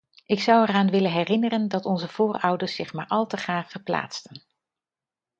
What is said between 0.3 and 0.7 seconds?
zou